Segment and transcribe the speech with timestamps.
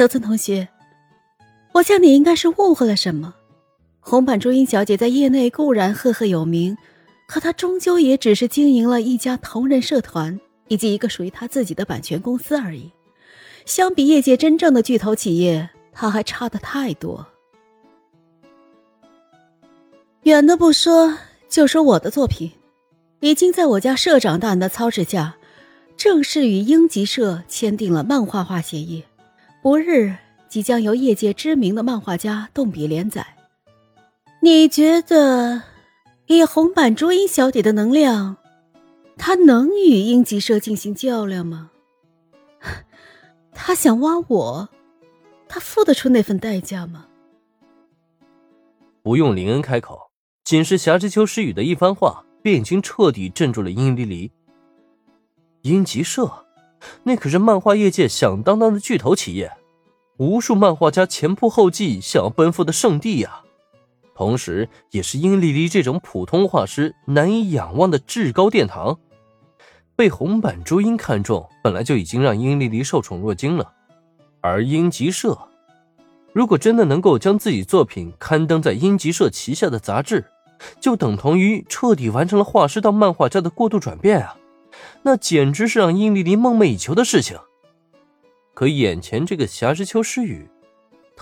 [0.00, 0.66] 泽村同学，
[1.72, 3.34] 我想你应该是误会了什么。
[4.00, 6.74] 红板朱茵小姐在业内固然赫赫有名，
[7.28, 12.90] 可她终究也只是经营了一家同人社团以及一个属于她自己的版权公司而已。
[13.66, 17.26] 相比业界真正的巨头企业，她还差得太多。
[20.22, 21.14] 远的不说，
[21.46, 22.50] 就说我的作品，
[23.20, 25.36] 已经在我家社长大人的操持下，
[25.94, 29.04] 正式与英吉社签订了漫画化协议，
[29.62, 30.16] 不日
[30.48, 33.36] 即将由业界知名的漫画家动笔连载。
[34.40, 35.62] 你觉得，
[36.26, 38.38] 以红板朱茵小姐的能量，
[39.18, 41.70] 她能与英吉社进行较量吗？
[43.52, 44.68] 她想挖我，
[45.46, 47.06] 她付得出那份代价吗？
[49.02, 50.10] 不用林恩开口，
[50.42, 54.32] 仅是霞之秋诗雨的一番话，便已经彻底镇住了殷离离。
[55.62, 56.46] 英吉社，
[57.02, 59.52] 那可是漫画业界响当当的巨头企业，
[60.16, 63.42] 无数漫画家前仆后继想要奔赴的圣地呀。
[64.14, 68.98] 同时，也是殷丽丽这种普通画师难以仰望的至高殿堂。
[69.96, 73.72] 被红板朱茵看中，本来就已经让殷丽丽受宠若惊了。
[74.42, 75.38] 而英吉社，
[76.32, 80.24] 如果真的能够将自己作品刊登在英吉社旗下的杂志，
[80.80, 84.36] 就等同于彻底完成了画师到漫画家的过渡转变啊！
[85.02, 87.38] 那简直是让殷丽丽梦寐以求的事情。
[88.54, 90.48] 可眼前这个霞之秋诗雨。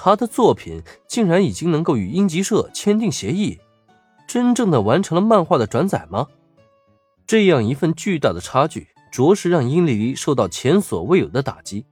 [0.00, 3.58] 他的作品竟然已经能够与英吉社签订协议，
[4.28, 6.28] 真正的完成了漫画的转载吗？
[7.26, 11.84] 这样一份巨大的差距，着实让殷丽丽受到前所未有的打击。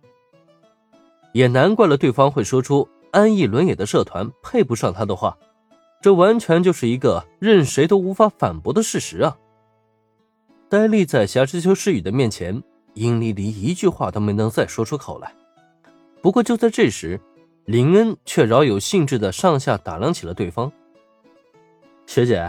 [1.33, 5.37] 也难怪了，对方会说出安逸伦也的社团配不上他的话，
[6.01, 9.37] 这完全就是一个任谁都无法反驳的事实啊！
[10.69, 12.62] 呆立在霞之秋诗雨的面前，
[12.95, 15.33] 殷离离一句话都没能再说出口来。
[16.20, 17.20] 不过就在这时。
[17.67, 20.70] 林恩却饶有兴致的上下打量起了对方。
[22.06, 22.48] 学姐，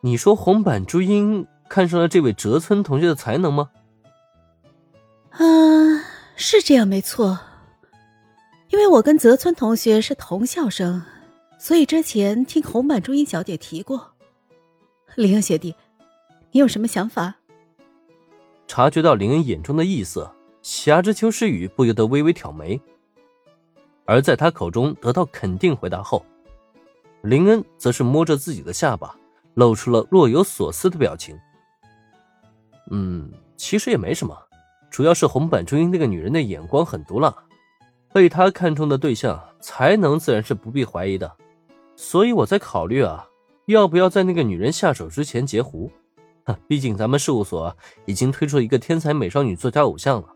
[0.00, 3.68] 你说红板朱茵看上了这位泽村同学的才能吗？
[5.32, 5.44] 啊，
[6.34, 7.38] 是这样没错。
[8.70, 11.02] 因为我跟泽村同学是同校生，
[11.58, 14.14] 所以之前听红板朱茵小姐提过。
[15.14, 15.74] 林恩学弟，
[16.52, 17.36] 你有什么想法？
[18.68, 20.30] 察觉到林恩眼中的异色，
[20.62, 22.78] 霞之秋诗雨不由得微微挑眉。
[24.04, 26.24] 而在他口中得到肯定回答后，
[27.22, 29.16] 林恩则是摸着自己的下巴，
[29.54, 31.36] 露出了若有所思的表情。
[32.90, 34.36] 嗯，其实也没什么，
[34.90, 37.34] 主要是红板朱茵那个女人的眼光很毒辣，
[38.12, 41.34] 被他看中的对象才能自然是不必怀疑的，
[41.96, 43.26] 所以我在考虑啊，
[43.66, 45.90] 要不要在那个女人下手之前截胡？
[46.66, 47.76] 毕竟咱们事务所
[48.06, 50.28] 已经推出一个天才美少女作家偶像了，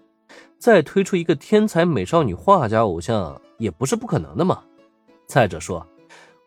[0.59, 3.41] 再推出一个天才美少女画家偶像。
[3.59, 4.65] 也不是不可能的嘛。
[5.29, 5.87] 再者说，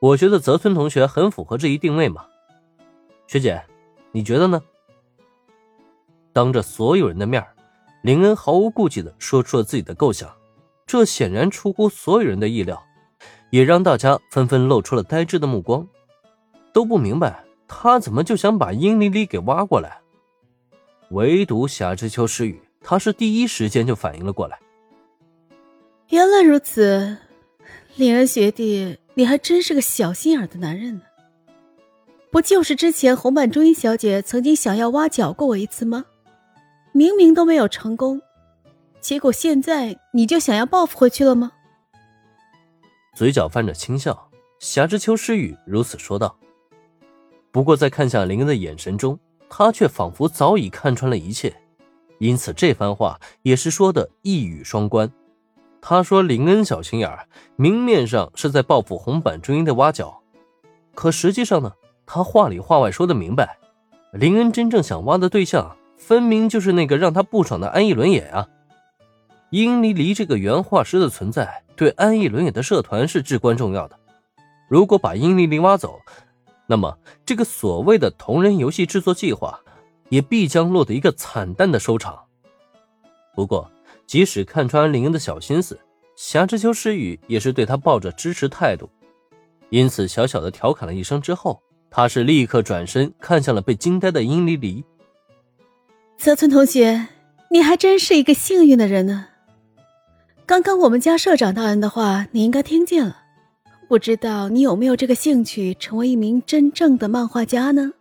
[0.02, 2.26] 我觉得泽村同学很符合这一定位嘛。
[3.26, 3.64] 学姐，
[4.12, 4.62] 你觉得呢？
[6.34, 7.42] 当着所有人的面，
[8.02, 10.30] 林恩毫无顾忌的说出了自己的构想，
[10.86, 12.84] 这显然出乎所有人的意料，
[13.50, 15.88] 也让大家纷纷露出了呆滞的目光，
[16.74, 20.02] 都不明白他怎么就想把殷离离给挖过来。
[21.12, 24.59] 唯独夏之秋诗雨，他是第一时间就反应了过来。
[26.09, 27.18] 原来如此，
[27.96, 31.02] 林恩学弟，你还真是个小心眼的男人呢。
[32.31, 36.06] 不就是之前红板朱茵小姐曾经想要挖角过我一次吗？
[36.92, 38.22] 明明都没有成功，
[39.00, 41.52] 结果现在你就想要报复回去了吗？
[43.16, 46.38] 嘴角泛着轻笑，霞之秋诗雨如此说道。
[47.55, 49.17] 不过在看向林恩的眼神中，
[49.49, 51.55] 他却仿佛早已看穿了一切，
[52.17, 55.09] 因此这番话也是说的一语双关。
[55.81, 60.21] 他说：“林恩小心眼儿，明面上是在报复红板中英的挖角，
[60.93, 61.71] 可实际上呢，
[62.05, 63.57] 他话里话外说的明白，
[64.11, 68.45] 林恩真正想挖的对象，分明就是那个让他不爽的安逸伦也啊。
[69.49, 73.97] 殷离离这个原画师的存在，对安逸伦也的社团是至关重要的。
[74.67, 76.01] 如果把殷离离挖走，
[76.67, 79.59] 那么这个所谓的同人游戏制作计划，
[80.09, 82.26] 也必将落得一个惨淡的收场。
[83.35, 83.70] 不过。”
[84.08, 85.79] 即使看穿林恩的小心思，
[86.16, 88.88] 夏之秋诗雨也是对他抱着支持态度，
[89.72, 91.59] 因此小小的调侃了一声之后，
[91.90, 94.85] 他是立刻转身看向了被惊呆的殷离离。
[96.18, 97.08] 泽村同学，
[97.50, 99.26] 你还真是一个幸运的人呢。
[100.46, 103.23] 刚刚我们家社长大人的话，你应该听见了，
[103.87, 107.91] 不知道你有没有这个兴趣，成为一名真正的漫画家呢？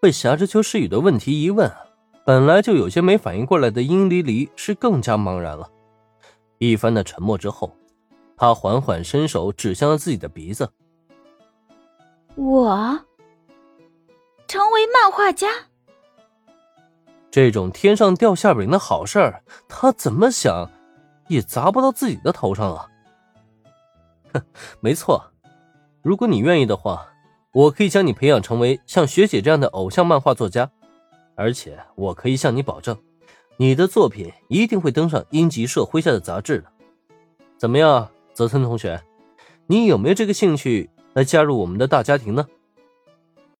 [0.00, 1.70] 被夏之秋诗雨的问题一问。
[2.24, 5.70] 本来就有些没反应过来的殷离离是更加茫然了。
[6.58, 7.72] 一番的沉默之后，
[8.36, 10.68] 他缓缓伸手指向了自己的鼻子。
[12.34, 12.98] 我
[14.48, 15.46] 成为漫画家，
[17.30, 20.68] 这种天上掉馅饼的好事儿，他怎么想
[21.28, 22.88] 也砸不到自己的头上啊！
[24.80, 25.32] 没错，
[26.02, 27.06] 如果你愿意的话，
[27.52, 30.70] 我可以将你培养成为像学姐这样的偶像漫画作家，
[31.34, 32.96] 而且我可以向你保证。
[33.56, 36.66] 你的作品一定会登上英吉社麾下的杂志的，
[37.56, 39.02] 怎么样，泽村同学，
[39.66, 42.46] 你有没有这个兴趣来加入我们的大家庭呢？